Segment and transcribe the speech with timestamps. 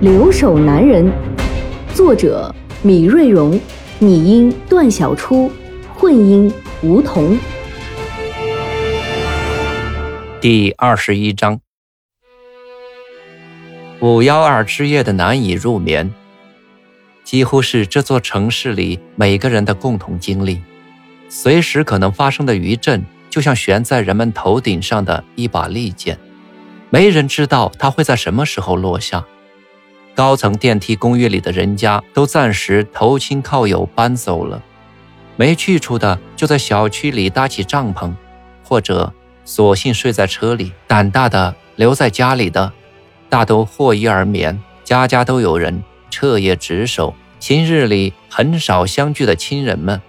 [0.00, 1.04] 留守男人》，
[1.94, 3.60] 作者米瑞荣，
[3.98, 5.52] 拟音段小初，
[5.94, 6.50] 混音
[6.82, 7.38] 吴桐。
[10.40, 11.60] 第二十一章，
[14.00, 16.10] 五幺二之夜的难以入眠。
[17.22, 20.62] 几乎是这座城市里每个人的共同经历。
[21.28, 26.18] 随时可能发生的余震，就像悬在人们头顶上的一把利剑，
[26.88, 29.22] 没人知道它会在什么时候落下。
[30.14, 34.62] 高层电梯公寓里的人家都暂时投亲靠友搬走了，
[35.36, 38.12] 没去处的就在小区里搭起帐篷，
[38.62, 39.12] 或者
[39.44, 40.72] 索性睡在车里。
[40.86, 42.72] 胆大的留在家里的，
[43.28, 44.60] 大都获衣而眠。
[44.84, 45.82] 家家都有人。
[46.12, 50.02] 彻夜值守，平日里很少相聚的亲人们，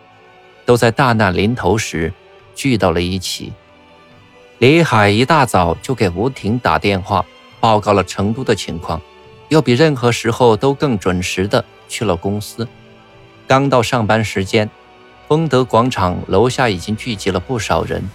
[0.65, 2.11] 都在大难临头时
[2.55, 3.53] 聚到了一起。
[4.57, 7.23] 李海一大早就给吴婷打电话，
[7.59, 8.99] 报告了成都的情况，
[9.51, 12.65] 又比任何时候都更准时的去了公司。
[13.45, 14.69] 刚到上班时间，
[15.27, 18.09] 丰德广场楼下已经聚集了不少人，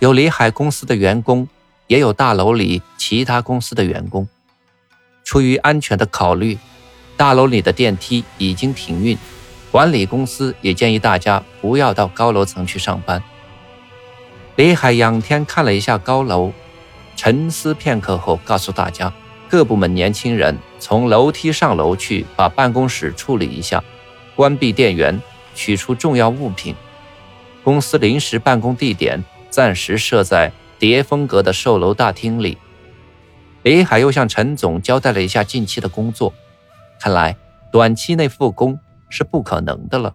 [0.00, 1.48] 有李海公司的员工，
[1.86, 4.28] 也有大楼里其他公司的员工。
[5.24, 6.58] 出于安全的考虑。
[7.16, 9.16] 大楼里的电梯已经停运，
[9.70, 13.22] 管理公司也建议大家不要到高楼层去上班。
[14.56, 16.50] 李海仰天看了一下高楼，
[17.16, 19.12] 沉思片刻后告诉大家：
[19.50, 23.82] 各部门年轻人从楼梯上楼去，把办公室处理一下，
[24.36, 25.20] 关闭电源，
[25.56, 26.72] 取出重要物品。
[27.64, 32.56] 公司临时办公地点暂时设在叠风阁的售楼大厅里。
[33.64, 36.32] 李海又向陈总交代了一下近期的工作。
[37.00, 37.36] 看来
[37.72, 38.78] 短期内复工
[39.08, 40.14] 是不可能的了。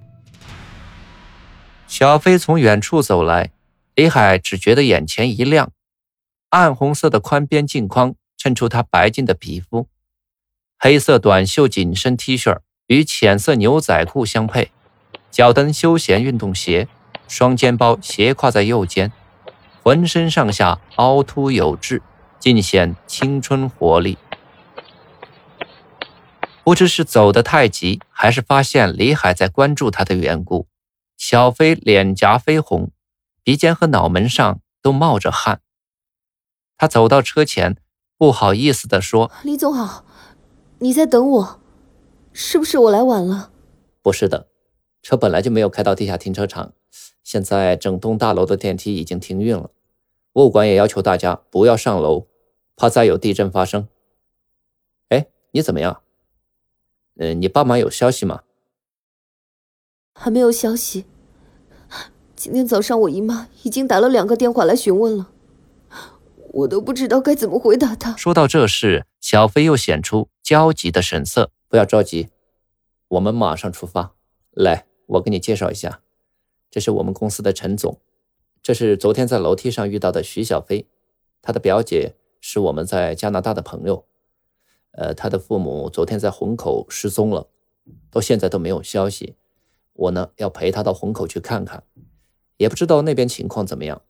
[1.87, 3.51] 小飞从远处走来，
[3.95, 5.71] 李海只觉得眼前一亮，
[6.51, 9.87] 暗红色的宽边镜框衬出他白净的皮肤，
[10.77, 14.71] 黑色短袖紧身 T 恤与浅色牛仔裤相配，
[15.31, 16.87] 脚蹬休闲运动鞋，
[17.27, 19.11] 双肩包斜挎在右肩，
[19.81, 22.03] 浑身上下凹凸有致，
[22.37, 24.19] 尽显青春活力。
[26.63, 30.67] 不知是走得太急，还是发现李海在关注他的缘故，
[31.17, 32.91] 小飞脸颊绯红，
[33.41, 35.61] 鼻尖和脑门上都冒着汗。
[36.77, 37.77] 他走到车前，
[38.17, 40.05] 不好意思地说：“李总好，
[40.79, 41.59] 你在等我，
[42.31, 43.51] 是不是我来晚了
[44.01, 44.47] ？”“不是的，
[45.01, 46.73] 车本来就没有开到地下停车场，
[47.23, 49.69] 现在整栋大楼的电梯已经停运了，
[50.33, 52.27] 物管也要求大家不要上楼，
[52.75, 53.87] 怕再有地震发生。
[55.09, 56.01] ”“哎，你怎么样？”
[57.17, 58.43] 嗯，你爸妈有消息吗？
[60.13, 61.05] 还没有消息。
[62.35, 65.31] 今天早上我姨妈已经打了两个电话来询问了，
[66.55, 68.15] 我都不知道该怎么回答他。
[68.15, 71.51] 说到这事，小飞又显出焦急的神色。
[71.67, 72.29] 不要着急，
[73.09, 74.15] 我们马上出发。
[74.51, 76.01] 来，我给你介绍一下，
[76.71, 77.99] 这是我们公司的陈总，
[78.63, 80.87] 这是昨天在楼梯上遇到的徐小飞，
[81.41, 84.05] 他的表姐是我们在加拿大的朋友。
[84.91, 87.49] 呃，他的父母昨天在虹口失踪了，
[88.09, 89.35] 到现在都没有消息。
[89.91, 91.83] 我呢要陪他到虹口去看看，
[92.55, 94.01] 也不知道那边情况怎么样。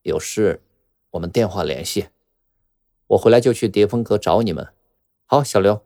[0.00, 0.62] 有事
[1.12, 2.06] 我们电话联系。
[3.08, 4.68] 我回来就去叠峰阁找你们。
[5.26, 5.82] 好，小刘，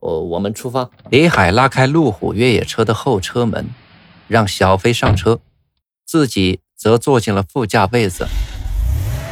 [0.00, 0.90] 我我们出发。
[1.10, 3.70] 李海拉开路虎越野车的后车门，
[4.28, 5.40] 让小飞上车，
[6.04, 8.26] 自己则坐进了副驾位子。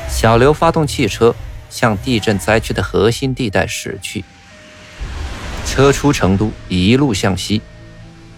[0.09, 1.34] 小刘发动汽车，
[1.71, 4.25] 向地震灾区的核心地带驶去。
[5.64, 7.62] 车出成都，一路向西，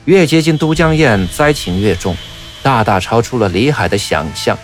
[0.04, 2.14] 越接近都江堰，灾情越重，
[2.62, 4.58] 大大超出了李海的想象。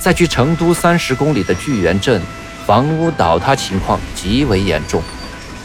[0.00, 2.22] 在距成都三十公里的聚源镇，
[2.66, 5.02] 房屋倒塌情况极为严重，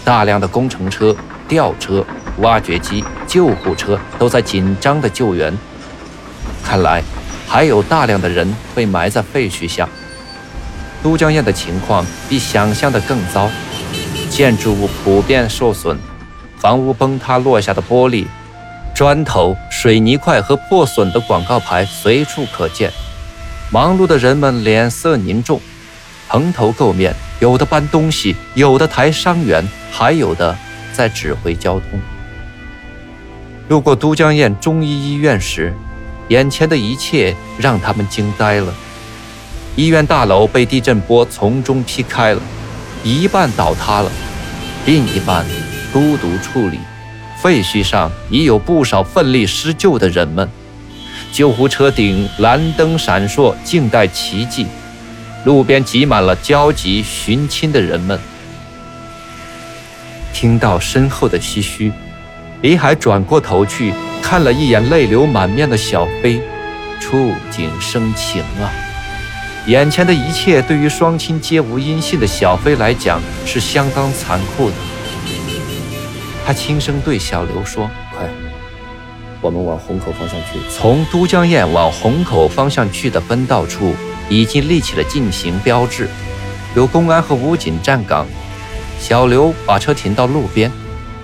[0.04, 1.16] 大量的工程车、
[1.48, 2.06] 吊车、
[2.40, 5.58] 挖掘机、救护车都在紧张的救援。
[6.62, 7.02] 看来
[7.48, 9.88] 还有大量的人被埋在废墟下。
[11.02, 13.50] 都江堰的情况比想象的更糟，
[14.30, 15.98] 建筑物普遍受损。
[16.58, 18.26] 房屋崩塌落下的玻璃、
[18.94, 22.92] 砖头、水泥块和破损的广告牌随处可见。
[23.76, 25.60] 忙碌的人们脸色凝重，
[26.30, 30.58] 蓬头垢面，有的搬东西，有的抬伤员，还有的
[30.94, 32.00] 在指挥交通。
[33.68, 35.74] 路过都江堰中医医院时，
[36.30, 38.74] 眼前的一切让他们惊呆了。
[39.76, 42.42] 医院大楼被地震波从中劈开了，
[43.04, 44.10] 一半倒塌了，
[44.86, 45.46] 另一半
[45.92, 46.80] 孤独矗立，
[47.42, 50.50] 废墟上已有不少奋力施救的人们。
[51.36, 54.66] 救护车顶蓝灯闪烁，静待奇迹。
[55.44, 58.18] 路边挤满了焦急寻亲的人们。
[60.34, 61.92] 听到身后的唏嘘，
[62.62, 66.42] 李海转过头去看了一眼泪流满面的小飞，
[67.02, 68.72] 触景生情啊！
[69.68, 74.76] 眼前的一切对于双亲皆无音信的小飞来讲是相当残酷的。
[76.46, 77.92] 他轻声对小刘说：“，
[79.46, 83.94] 我们往虹口方向去。”从都江堰往虹口方向去的分道处
[84.28, 86.10] 已经立起了禁行标志，
[86.76, 88.26] 有公安和武警站岗。
[89.00, 90.72] 小刘把车停到路边，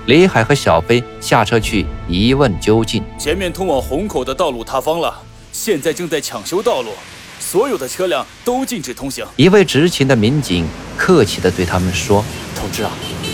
[0.06, 3.04] 李海和小飞下车去一问究竟。
[3.18, 6.92] 前面通往虹口的道路塌方了，现在正在抢修道路。
[7.40, 9.26] 所有的车辆都禁止通行。
[9.36, 12.24] 一位执勤的民警客气地对他们说
[12.56, 13.31] ：“同志啊，他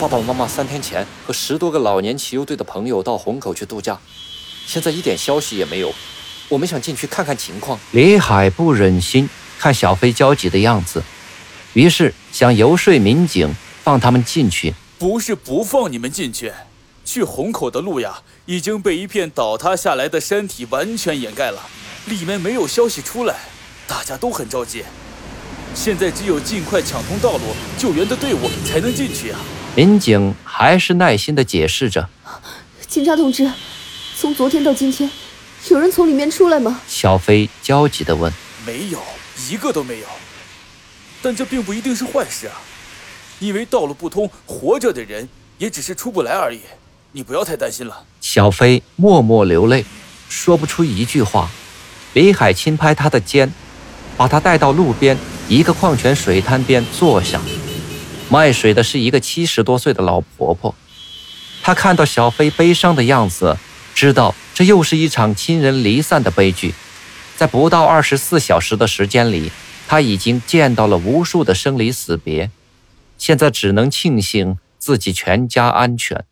[0.00, 3.98] 爸爸妈妈三天前和十多个老年骑游队的朋友到虹口去度假，
[4.64, 5.92] 现在一点消息也没有。
[6.48, 11.02] 我们想进去看看情况。”李海不忍心看小飞焦急的样子，
[11.74, 13.54] 于是想游说民警
[13.84, 14.72] 放他们进去。
[14.98, 16.50] 不是不放你们进去，
[17.04, 21.68] 去虹口的路呀，已经被一片倒塌下来的山体完全掩盖了。
[22.06, 23.36] 里面没有消息出来，
[23.86, 24.82] 大家都很着急。
[25.74, 29.38] 现在只有尽快抢通道路，救援的队伍才能进去啊！
[29.80, 32.06] 民警还是耐心地解释着
[32.86, 33.50] ：“警察同志，
[34.14, 35.10] 从昨天到今天，
[35.70, 38.30] 有人从里面出来吗？”小飞焦急地问
[38.66, 39.02] ：“没有，
[39.48, 40.06] 一个都没有。
[41.22, 42.60] 但这并不一定是坏事啊，
[43.38, 46.60] 因为道路不通，活着的人也只是出不来而已。
[47.12, 49.86] 你不要太担心了。”小飞默默流泪，
[50.28, 51.50] 说不出一句话。
[52.12, 53.50] 李海轻拍他的肩，
[54.18, 55.16] 把他带到路边
[55.48, 57.40] 一个矿泉水滩边坐下。
[58.30, 60.74] 卖水的是一个七十多岁的老婆婆。
[61.62, 63.58] 她看到小飞悲伤的样子，
[63.94, 66.72] 知道这又是一场亲人离散的悲剧。
[67.36, 69.50] 在不到二十四小时的时间里，
[69.88, 72.50] 她已经见到了无数的生离死别，
[73.18, 76.24] 现在只能庆幸自己全家安全。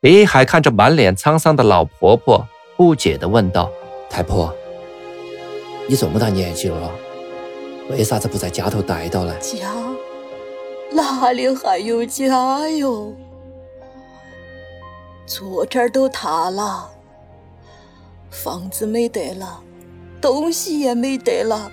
[0.00, 3.70] 李海看着满脸沧桑的老婆婆，不解地问道。
[4.10, 4.54] 太婆，
[5.88, 6.90] 你这么大年纪了，
[7.88, 9.34] 为啥子不在家头待到呢？
[9.38, 9.70] 家
[10.92, 13.14] 哪里还有家哟？
[15.26, 16.90] 昨天都塌了，
[18.30, 19.62] 房子没得了，
[20.20, 21.70] 东西也没得了，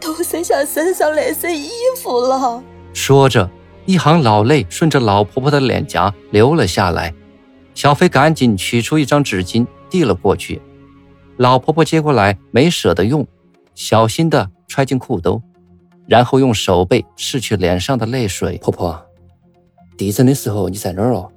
[0.00, 2.62] 都剩下身上那身衣服了。
[2.92, 3.48] 说着，
[3.86, 7.14] 一行老泪顺着老婆婆的脸颊流了下来。
[7.74, 10.60] 小飞赶紧取出一张纸巾递了过去。
[11.36, 13.26] 老婆婆接过来，没舍得用，
[13.74, 15.42] 小心地揣进裤兜，
[16.06, 18.58] 然后用手背拭去脸上的泪水。
[18.58, 19.06] 婆婆，
[19.96, 21.30] 地震的时候你在哪儿哦？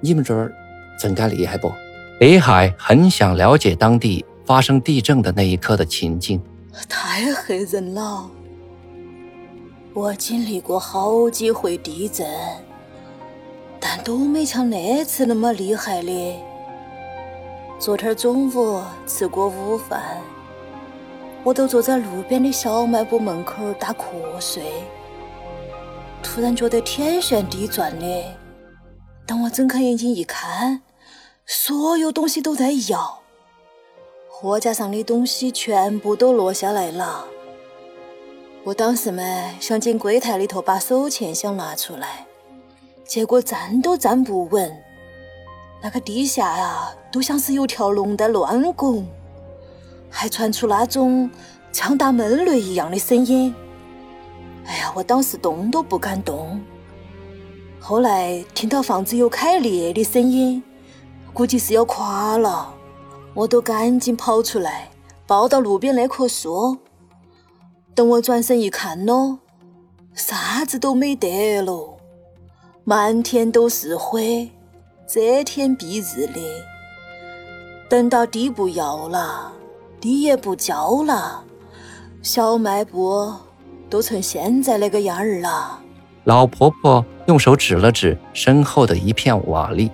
[0.00, 0.52] 你们这儿
[0.98, 1.72] 震感厉害不？
[2.20, 6.40] 北海很想了解当地发生地震的那一刻的情境。
[6.88, 8.30] 太吓人了！
[9.94, 12.26] 我经历过好几回地震，
[13.78, 16.36] 但都没像那次那么厉害的。
[17.78, 20.18] 昨天中午吃过午饭，
[21.44, 24.62] 我都坐在路边的小卖部门口打瞌睡，
[26.22, 28.24] 突然觉得天旋地转的。
[29.26, 30.82] 当我睁开眼睛一看，
[31.44, 33.22] 所有东西都在摇，
[34.28, 37.24] 货架上的东西全部都落下来了。
[38.64, 39.22] 我当时嘛
[39.58, 42.26] 想进柜台里头把手钱箱拿出来，
[43.04, 44.72] 结果站都站不稳。
[45.82, 49.04] 那个地下啊，都像是有条龙在乱拱，
[50.12, 51.28] 还传出那种
[51.72, 53.52] 枪打闷雷一样的声音。
[54.66, 56.60] 哎呀，我当时动都不敢动。
[57.80, 60.62] 后来听到房子有开裂的声音，
[61.32, 62.72] 估计是要垮了，
[63.34, 64.90] 我都赶紧跑出来，
[65.26, 66.76] 抱到路边那棵树。
[67.94, 69.38] 等我转身一看喽，
[70.14, 71.96] 啥子都没得了，
[72.84, 74.50] 满天都是灰。
[75.08, 76.40] 遮天蔽日的，
[77.90, 79.52] 等到地不要了，
[80.02, 81.44] 地也不交了，
[82.22, 83.32] 小卖部
[83.88, 85.78] 都成现在那个样儿了。
[86.24, 89.88] 老婆婆用手指了指身后的一片瓦砾，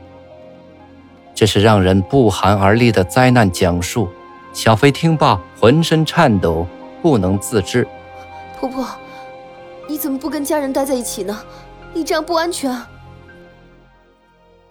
[1.35, 4.09] 这是让人不寒而栗的灾难讲述。
[4.55, 6.67] 小飞听罢，浑身颤抖，
[7.03, 7.87] 不能自制。
[8.59, 8.87] 婆婆，
[9.87, 11.39] 你怎么不跟家人待在一起呢？
[11.93, 12.89] 你这样不安全啊！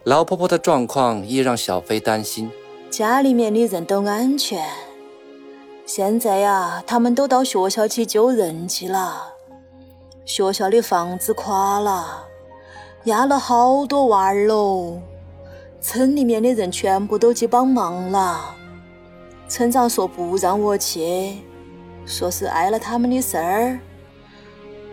[0.04, 2.50] 老婆婆的状况亦让小飞担心。
[2.90, 4.68] 家里面的人都安全，
[5.88, 9.36] 现在呀，他们都到学校去救人去了。
[10.26, 12.26] 学校的房子垮了，
[13.06, 15.00] 压了好多娃儿喽。
[15.80, 18.54] 村里面的人全部都去帮忙了。
[19.48, 21.38] 村长说不让我去，
[22.06, 23.80] 说是碍了他们的事儿。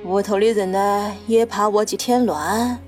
[0.05, 2.79] 屋头的人呢，也怕我去添乱。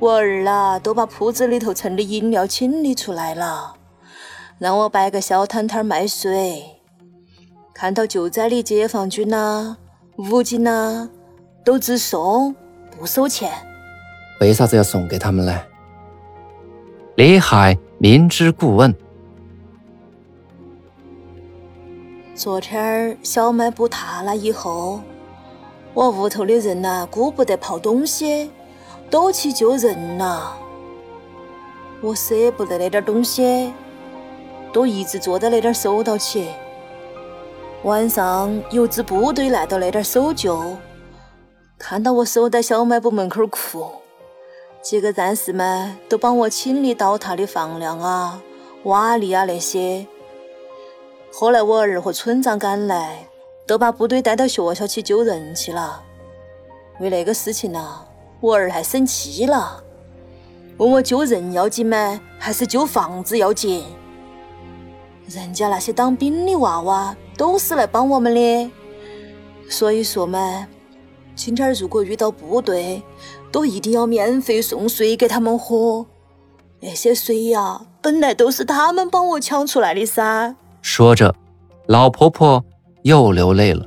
[0.00, 3.76] 我儿啊，都把铺子里头盛的饮料清理出来了，
[4.58, 6.71] 让我摆个小摊摊卖水。
[7.74, 9.76] 看到救灾的解放军呐、
[10.16, 11.08] 武警呐，
[11.64, 12.54] 都只送
[12.90, 13.50] 不收钱。
[14.40, 15.58] 为啥子要送给他们呢？
[17.16, 18.94] 李海明知故问。
[22.34, 25.00] 昨天儿小卖部塌了以后，
[25.94, 28.50] 我屋头的人呐，顾不得泡东西。
[29.10, 30.56] 都去救人了，
[32.00, 33.70] 我舍不得那点东西，
[34.72, 36.48] 都一直坐在那点收到起。
[37.84, 40.76] 晚上有支部队来到那点搜救，
[41.76, 43.84] 看到我守在小卖部门口哭，
[44.80, 48.40] 几个战士们都帮我清理倒塌的房梁啊、
[48.84, 50.06] 瓦砾啊那些。
[51.32, 53.26] 后来我儿和村长赶来，
[53.66, 56.00] 都把部队带到学校去救人去了。
[57.00, 58.06] 为那个事情呢？
[58.40, 59.82] 我儿还生气了，
[60.76, 62.20] 问我救人要紧吗？
[62.38, 63.84] 还是救房子要紧？
[65.26, 68.70] 人家那些当兵的娃娃都是来帮我们的，
[69.68, 70.66] 所以说嘛，
[71.34, 73.02] 今天如果遇到部队，
[73.50, 76.06] 都一定要免费送水给他们喝。
[76.80, 80.54] 那些水呀，本来都是他们帮我抢出来的噻。
[80.80, 81.34] 说着，
[81.86, 82.64] 老婆婆
[83.02, 83.86] 又流泪了。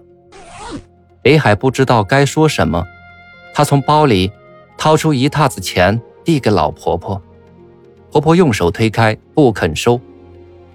[1.21, 2.83] 北海不知道该说什么，
[3.53, 4.31] 他从包里。
[4.77, 7.19] 掏出一沓子钱递给老婆婆，
[8.11, 9.99] 婆婆用手推开，不肯收。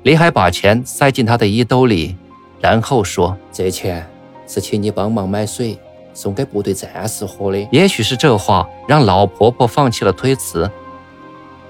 [0.02, 2.16] 李海把钱塞进他的衣兜里，
[2.59, 4.09] 然后说：“这钱
[4.47, 5.78] 是请你帮忙买水，
[6.14, 10.71] 送给部队战士喝的。”也许是这话让老婆婆放弃了推辞，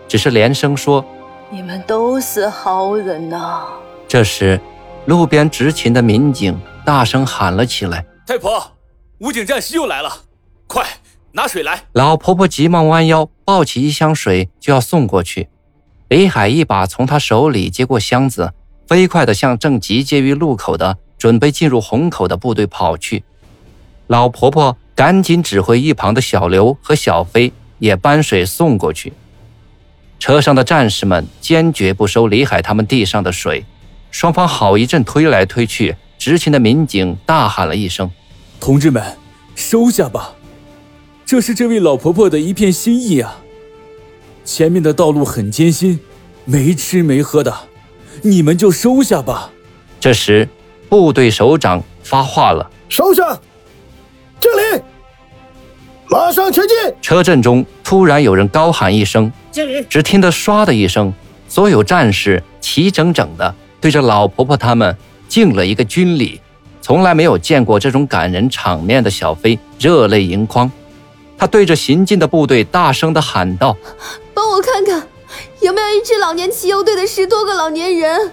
[0.06, 1.04] 只是连声说
[1.50, 3.66] ：“你们都是好人呐。”
[4.06, 4.60] 这时，
[5.06, 8.62] 路边执勤的民警大声喊了起来：“太婆，
[9.18, 10.08] 武警战士又来了，
[10.68, 10.86] 快！”
[11.32, 11.82] 拿水来！
[11.92, 15.48] 老婆婆急忙弯腰抱起一箱水就要送过去，
[16.10, 18.52] 李海一把从他手里接过箱子，
[18.88, 23.22] 飞快地向正集结于路口的准备进入虹口的部队跑去。
[24.08, 29.12] 老婆婆赶紧指挥一旁的小刘和小飞也搬水送过去。
[30.18, 33.64] 车上的战士们坚决不收李海他们地上的水，
[34.10, 38.10] 双方好一阵推来推去，执勤的民警大喊了一声
[38.58, 39.16] ：“同志们，
[39.54, 40.34] 收下吧！”
[41.24, 43.42] 这是这位老婆婆的一片心意啊！
[44.52, 46.00] 前面的道路很艰辛，
[46.44, 47.54] 没吃没喝的，
[48.22, 49.48] 你们就收下吧。
[50.00, 50.48] 这时，
[50.88, 53.22] 部队首长发话了：“收下，
[54.40, 54.82] 敬礼，
[56.08, 61.14] 马上前进！”车阵中突然有人高喊一声：“敬礼！”只听得唰的一声，
[61.46, 64.96] 所有战士齐整整的对着老婆婆他们
[65.28, 66.40] 敬了一个军礼。
[66.82, 70.68] 从来没有见过这种感人场面的小飞热泪盈眶。
[71.40, 73.74] 他对着行进的部队大声的喊道
[74.34, 75.08] ：“帮我看看，
[75.62, 78.30] 有没有一支老年骑游队的十多个老年人？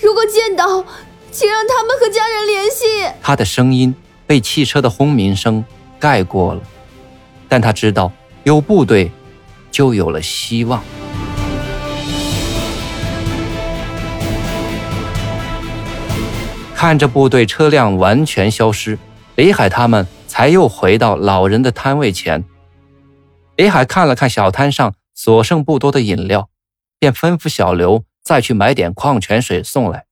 [0.00, 0.84] 如果见到，
[1.30, 2.84] 请让他们和家人联系。”
[3.22, 3.94] 他的声音
[4.26, 5.64] 被汽车的轰鸣声
[6.00, 6.60] 盖过了，
[7.48, 8.10] 但他知道
[8.42, 9.12] 有部队，
[9.70, 10.82] 就有了希望。
[16.74, 18.98] 看着部队车辆完全消失，
[19.36, 20.04] 李海他们。
[20.38, 22.44] 才又回到老人的摊位前，
[23.56, 26.50] 李海看了看小摊上所剩不多的饮料，
[26.98, 30.04] 便吩咐小刘再去买点矿泉水送来。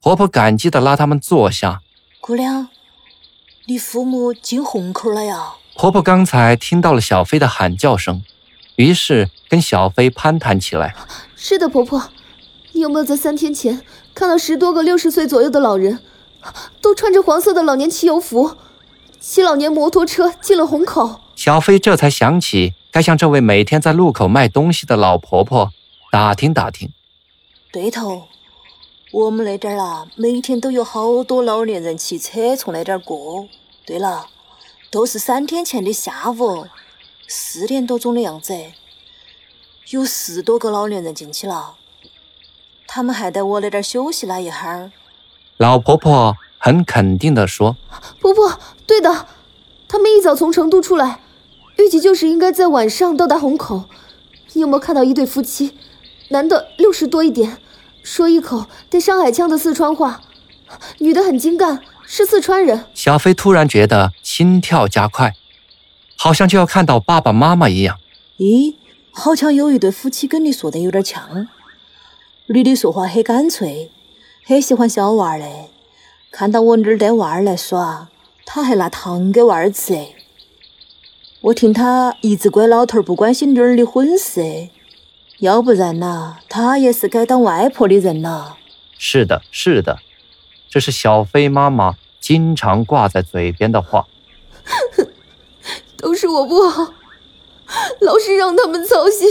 [0.00, 1.82] 婆婆感激地拉他们坐下。
[2.20, 2.66] 姑娘，
[3.68, 5.52] 你父母进虹口了呀？
[5.76, 8.24] 婆婆刚才听到了小飞的喊叫声，
[8.74, 10.96] 于是跟小飞攀谈起来。
[11.36, 12.10] 是的，婆婆，
[12.72, 16.00] 你有没有在三天前看到十多个六十岁左右的老人，
[16.82, 18.56] 都穿着黄色的老年汽油服？
[19.20, 25.72] 骑老年摩托车进了虹口，小飞这才想起该向这位每天在路口卖东西的老婆婆
[26.12, 26.92] 打听打听。
[27.72, 28.28] 对头，
[29.12, 33.48] 我们那点儿啊，每天都有好多老年人骑车从那点儿过。
[33.84, 34.26] 对了，
[34.90, 36.68] 都是三天前的下午
[37.26, 38.54] 四点多钟的样子，
[39.90, 41.74] 有十多个老年人进去了，
[42.86, 44.92] 他们还在我那点儿休息了一会儿。
[45.56, 46.36] 老婆婆。
[46.58, 47.76] 很肯定地说
[48.20, 49.26] ：“婆婆，对的，
[49.86, 51.20] 他们一早从成都出来，
[51.76, 53.84] 预计就是应该在晚上到达虹口，
[54.52, 55.74] 你有没有看到一对夫妻？
[56.30, 57.58] 男的六十多一点，
[58.02, 60.20] 说一口带上海腔的四川话，
[60.98, 62.84] 女的很精干，是四川人。
[62.92, 65.34] 小飞突然觉得心跳加快，
[66.16, 67.98] 好像就要看到爸爸妈妈一样。
[68.38, 68.74] 咦，
[69.10, 71.48] 好像有一对夫妻跟你说的有点像。
[72.48, 73.90] 女的说话很干脆，
[74.44, 75.46] 很喜欢小娃儿的。
[76.30, 78.08] 看到我女儿带娃儿来耍，
[78.44, 80.08] 他还拿糖给娃儿吃。
[81.40, 84.68] 我听他一直怪老头儿不关心女儿的婚事，
[85.38, 88.56] 要不然呐，他也是该当外婆的人呐。
[88.98, 90.00] 是的，是的，
[90.68, 94.06] 这是小飞妈妈经常挂在嘴边的话。
[95.96, 96.92] 都是我不好，
[98.00, 99.26] 老是让他们操心。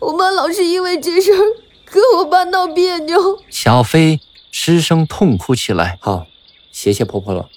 [0.00, 1.42] 我妈老是因为这事儿
[1.84, 3.40] 跟我爸闹别扭。
[3.48, 5.98] 小飞失声痛哭起来。
[6.00, 6.26] 好，
[6.70, 7.48] 谢谢婆婆了。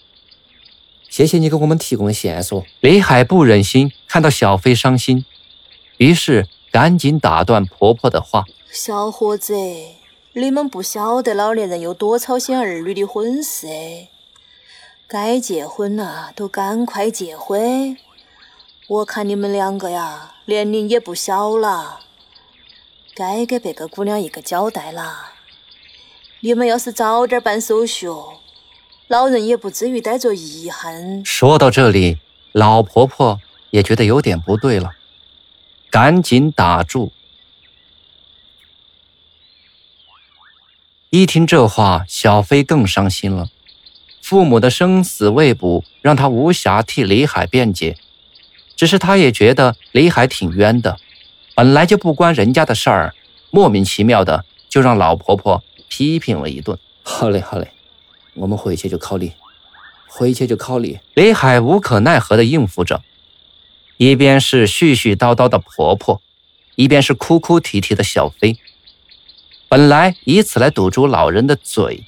[1.09, 2.63] 谢谢你给我们提供的线索。
[2.79, 5.25] 李海不忍心看到小飞伤心，
[5.97, 9.53] 于是赶紧打断婆婆的话：“小伙子，
[10.33, 13.67] 你们不晓得老年人有多操心儿女的婚事，
[15.05, 17.97] 该结婚了都赶快结婚。
[18.87, 21.99] 我看你们两个呀，年龄也不小了，
[23.13, 25.33] 该给别个姑娘一个交代了。
[26.41, 28.07] 你们要是早点办手续。”
[29.07, 31.21] 老人也不至于带着遗憾。
[31.25, 32.17] 说到这里，
[32.53, 34.91] 老婆婆也觉得有点不对了，
[35.89, 37.11] 赶紧打住。
[41.09, 43.49] 一听这话，小飞更伤心了。
[44.21, 47.97] 父母的生死未卜，让他无暇替李海辩解。
[48.77, 50.97] 只是他也觉得李海挺冤的，
[51.53, 53.13] 本来就不关人家的事儿，
[53.49, 56.79] 莫名其妙的就让老婆婆批评了一顿。
[57.03, 57.73] 好嘞，好嘞。
[58.35, 59.33] 我们回去就考虑，
[60.07, 60.97] 回去就考虑。
[61.15, 63.01] 李海无可奈何地应付着，
[63.97, 66.21] 一边是絮絮叨叨的婆婆，
[66.75, 68.57] 一边是哭哭啼啼的小飞。
[69.67, 72.05] 本来以此来堵住老人的嘴，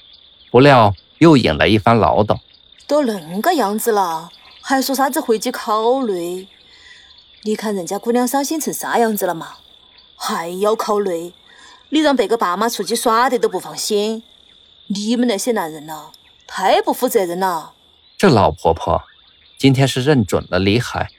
[0.50, 2.38] 不料又引来一番唠叨。
[2.86, 4.30] 都恁个样子了，
[4.62, 6.48] 还说啥子回去考虑？
[7.42, 9.56] 你看人家姑娘伤心成啥样子了嘛？
[10.16, 11.34] 还要考虑？
[11.90, 14.22] 你让别个爸妈出去耍的都不放心。
[14.88, 16.10] 你们那些男人呐，
[16.46, 17.72] 太不负责任了！
[18.18, 19.02] 这老婆婆
[19.56, 21.10] 今天是认准了李海。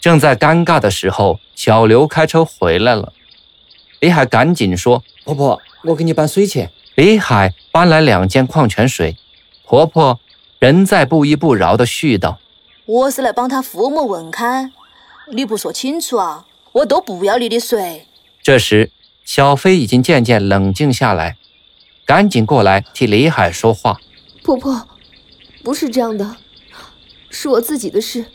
[0.00, 3.12] 正在尴尬的时候，小刘开车回来了。
[4.00, 9.16] 李海赶紧说：“婆婆，我给你搬水去。”李海搬来两件矿泉水，
[9.64, 10.20] 婆婆
[10.58, 12.36] 仍在不依不饶地絮叨
[12.84, 14.72] ：“我是来帮他父母问看，
[15.30, 18.06] 你不说清楚啊，我都不要你的水。”
[18.42, 18.90] 这时，
[19.24, 21.36] 小飞已经渐渐冷静下来。
[22.04, 24.00] 赶紧过来替李海说话，
[24.42, 24.88] 婆婆，
[25.62, 26.36] 不是这样的，
[27.30, 28.26] 是我自己的事，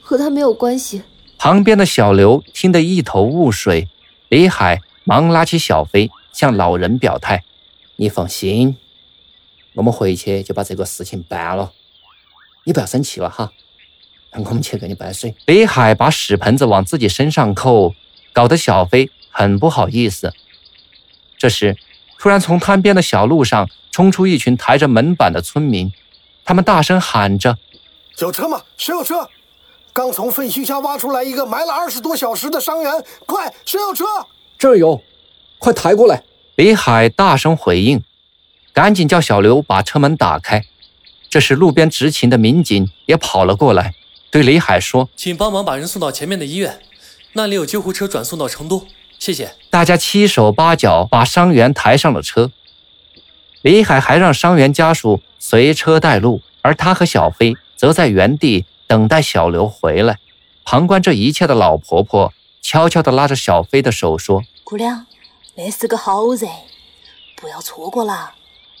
[0.00, 1.02] 和他没有关系。
[1.38, 3.88] 旁边的小刘听得一头雾水，
[4.28, 7.44] 李海忙拉起小飞向老人表态
[7.96, 8.76] ：“你放心，
[9.74, 11.72] 我们回去就把这个事情办了，
[12.64, 13.52] 你不要生气了哈。
[14.30, 17.94] 让我们去给你搬水。”李海把屎盆子往自己身上扣，
[18.32, 20.32] 搞得小飞很不好意思。
[21.36, 21.76] 这时。
[22.18, 25.92] 突然，从滩边的小路上冲出一群抬着门板的村民，
[26.44, 27.58] 他们大声喊着
[28.20, 28.62] ：“有车吗？
[28.76, 29.28] 谁有车？
[29.92, 32.92] 刚从废墟下挖出来一个埋了二十多小时的伤员，
[33.26, 34.04] 快，谁有车？
[34.56, 35.02] 这儿有，
[35.58, 36.22] 快抬过来！”
[36.54, 38.04] 李海大声回应，
[38.72, 40.64] 赶紧叫小刘把车门打开。
[41.28, 43.96] 这时，路边执勤的民警也跑了过来，
[44.30, 46.78] 对李海说：“请帮忙把人送到前面的医院，
[47.32, 48.86] 那里有救护车转送到成都。”
[49.22, 52.50] 谢谢大家七手八脚把伤员抬上了车。
[53.60, 60.18] 李海还让伤员家属随车带路，而他和小飞则在原地等待小刘回来。
[60.64, 65.06] 旁观这一切的老婆婆悄悄地拉着小飞的手说：“姑娘，
[65.54, 66.50] 那是个好人，
[67.36, 68.32] 不要错过了，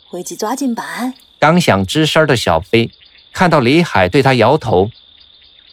[0.08, 2.90] 回去抓紧办。”刚想吱声的小飞
[3.32, 4.90] 看到李海对他摇头，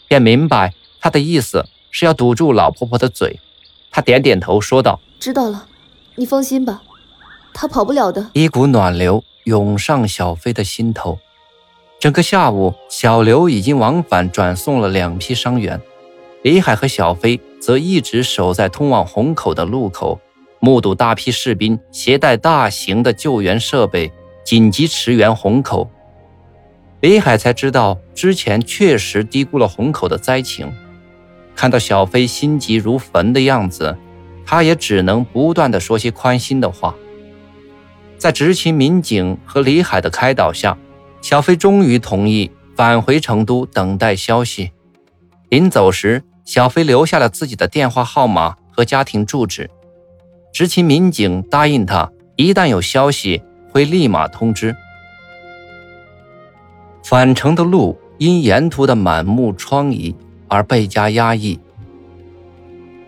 [0.08, 3.40] 便明白他的意思是要堵住老婆婆的嘴。
[3.92, 5.66] 他点点头，说道：“知道了，
[6.16, 6.82] 你放心吧，
[7.54, 11.20] 他跑不了的。”一股暖流涌上小飞的心头。
[12.00, 15.82] 整个下午，小刘已经往返转送了两批伤员，
[16.44, 20.20] 李海和小飞则一直守在通往虹口的路口，
[20.60, 24.12] 目睹大批士兵携带大型的救援设备
[24.46, 25.90] 紧急驰援虹口。
[27.02, 30.72] 李海才知道，之前确实低估了虹口的灾情。
[31.60, 33.98] 看到小飞心急如焚的样子，
[34.46, 36.96] 他也只能不断的说些宽心的话。
[38.18, 40.78] 在执勤民警和李海的开导下，
[41.22, 44.72] 小飞终于同意返回成都等待消息。
[45.50, 49.70] 临走时，小飞留下了自己的电话号码和家庭住址。
[50.54, 54.74] 执勤民警答应他，一旦有消息会立马通知。
[57.04, 60.16] 返程的路因沿途的满目疮痍
[60.50, 61.60] 而倍加压抑。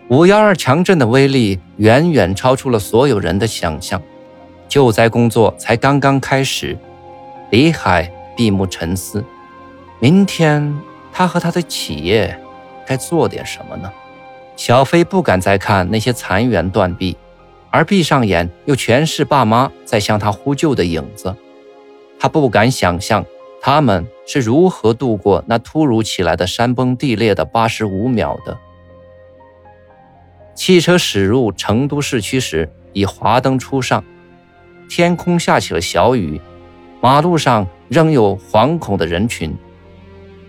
[0.08, 4.00] 五幺二强震的威力远远超出了所有人的想象，
[4.68, 6.78] 救灾工作才刚刚开始。
[7.50, 9.22] 李海闭目沉思，
[10.00, 10.74] 明天
[11.12, 12.38] 他和他的企业
[12.86, 13.92] 该做点什么呢？
[14.56, 17.16] 小飞不敢再看那些残垣断壁。
[17.70, 21.34] 而闭上眼，又全是爸妈在向他呼救的影子。
[22.20, 23.24] 他不敢想象
[23.62, 28.58] 他们是如何度过那突如其来的山崩地裂的八十五秒的。
[30.54, 34.04] 汽车驶入成都市区时，已华灯初上，
[34.88, 36.40] 天空下起了小雨，
[37.00, 39.56] 马路上仍有惶恐的人群。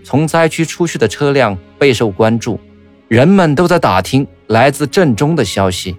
[0.04, 2.60] 从灾区出去的车辆备受关注，
[3.08, 5.96] 人们都在打听来自震中的消息。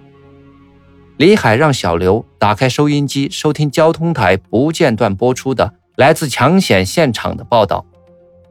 [1.17, 7.85] 李海让小刘打开收音机，收听交通台不间断播出的来自抢险现场的报道。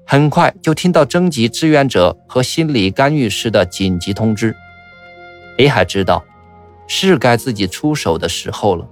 [0.06, 4.54] 很快就听到征集志愿者和心理干预师的紧急通知。
[5.56, 6.22] 李海知道，
[6.86, 8.86] 是该自己出手的时候了。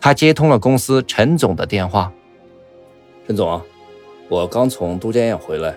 [0.00, 2.12] 他接通了公司陈总的电话
[3.26, 3.62] ：“陈总，
[4.28, 5.76] 我刚从都江堰回来，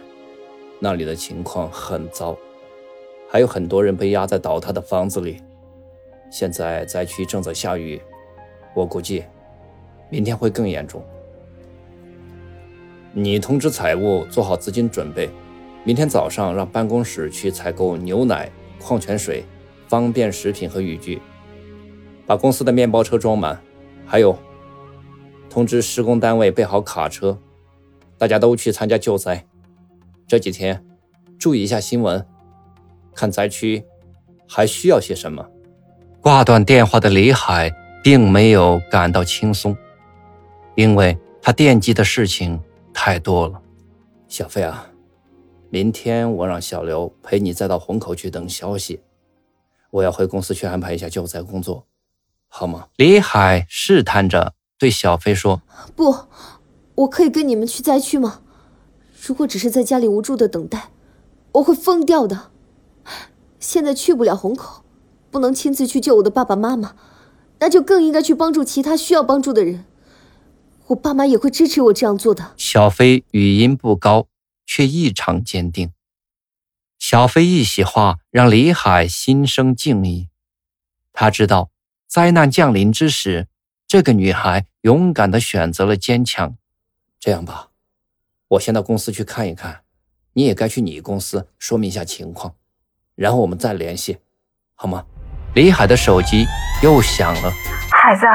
[0.79, 2.35] 那里的情况很糟，
[3.29, 5.41] 还有很多人被压在倒塌的房子里。”
[6.31, 8.01] 现在灾区正在下雨，
[8.75, 9.23] 我估计
[10.09, 11.03] 明天会更严重。
[13.11, 15.29] 你通知财务做好资金准备，
[15.83, 19.43] 明天早上让办公室去采购牛奶、矿泉水、
[19.87, 21.21] 方便食品和雨具，
[22.25, 23.59] 把公司的面包车装满。
[24.05, 24.37] 还有，
[25.49, 27.37] 通知施工单位备好卡车，
[28.17, 29.45] 大家都去参加救灾。
[30.27, 30.83] 这几天
[31.39, 32.23] 注意一下新闻，
[33.15, 33.83] 看灾区
[34.47, 35.47] 还需要些什么。
[36.21, 37.71] 挂断电话的李海
[38.03, 39.75] 并没有感到轻松，
[40.79, 42.57] 因为他惦记的事情
[42.93, 43.61] 太多了。
[44.29, 44.89] 小飞啊，
[45.69, 49.01] 明天我让小刘陪你再到虹口去等消息。
[49.89, 51.85] 我要回公司去安排一下救灾工作，
[52.47, 52.87] 好吗？
[52.95, 55.61] 李海试探着对小飞说
[55.97, 56.15] ：“不，
[56.95, 58.39] 我可以跟你们去灾区吗？
[59.21, 60.91] 如果只是在家里无助的等待，
[61.51, 62.51] 我会疯掉的。
[63.59, 64.85] 现在去不了虹口。”
[65.29, 66.95] 不能亲自去救我的爸爸妈妈，
[67.59, 69.83] 那就更应该去帮助其他需要帮助的人。
[70.89, 72.53] 我爸妈也会支持我这样做的。
[72.57, 74.27] 小飞语音不高，
[74.65, 75.91] 却异常坚定。
[76.97, 80.29] 小飞一席话让李海心生敬意。
[81.13, 81.69] 他知道，
[82.07, 83.47] 灾难降临之时，
[83.87, 86.55] 这个女孩勇敢地选择了坚强。
[87.19, 87.69] 这样吧，
[88.47, 89.81] 我先到公司去看一看，
[90.33, 92.55] 你也该去你公司说明一下情况，
[93.13, 94.17] 然后我们再联系，
[94.73, 95.05] 好吗？
[95.53, 96.45] 李海的手机
[96.81, 97.51] 又响了。
[97.91, 98.25] 孩子，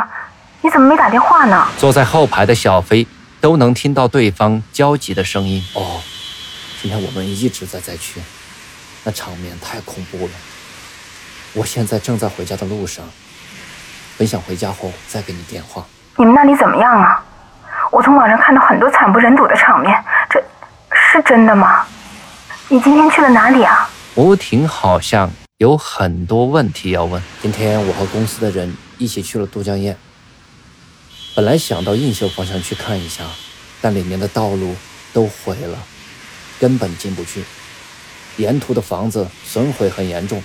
[0.64, 1.68] 你怎么没打电话呢？
[1.77, 3.07] 坐在后排的小飞
[3.38, 5.62] 都能听到对方焦急的声音。
[5.74, 6.00] 哦，
[6.81, 8.18] 今天我们一直在灾区，
[9.03, 10.33] 那场面太恐怖了。
[11.53, 13.05] 我现在正在回家的路上，
[14.16, 15.85] 本想回家后再给你电话。
[16.16, 17.22] 你们那里怎么样啊？
[17.92, 19.94] 我从网上看到很多惨不忍睹的场面，
[20.31, 20.42] 这
[20.90, 21.85] 是真的吗？
[22.68, 23.87] 你今天去了哪里啊？
[24.14, 25.31] 吴婷好像。
[25.59, 27.22] 有很多问题要问。
[27.40, 29.96] 今天我和公司的人一起去了都江堰，
[31.34, 33.28] 本来想到映秀方向去看一下，
[33.80, 34.76] 但里面的道路
[35.12, 35.84] 都毁了，
[36.60, 37.44] 根本进不去。
[38.36, 40.40] 沿途的房子损毁很严重，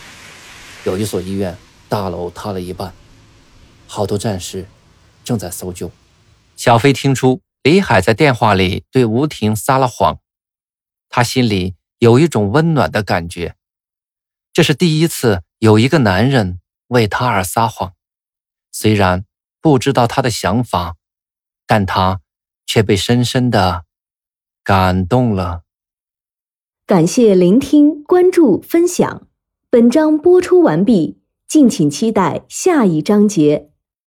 [0.86, 1.56] 有一所医院
[1.88, 2.91] 大楼塌了一半，
[3.86, 4.67] 好多战士
[5.23, 5.91] 正在搜救。
[6.56, 10.19] 小飞听出李海在电话里对吴婷撒了谎，
[11.08, 13.56] 他心里有一种温暖的感觉。
[14.52, 17.93] 这是第一次有一个男人为他而撒谎，
[18.71, 19.25] 虽然
[19.62, 20.95] 不知道他的想法，
[21.67, 22.22] 但他
[22.65, 23.86] 却被深深的
[24.63, 25.63] 感动了。
[26.86, 29.28] 感谢聆听、关注、分享，
[29.69, 33.69] 本章播出完毕，敬请期待下一章节。